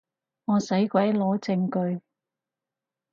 [0.45, 2.01] 我使鬼攞證據